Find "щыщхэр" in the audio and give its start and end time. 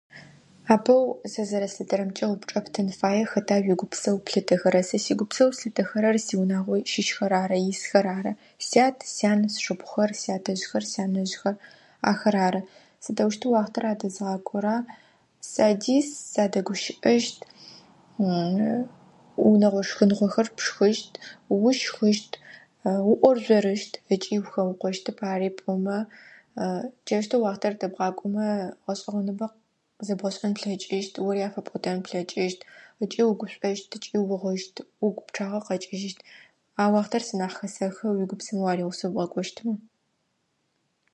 6.91-7.33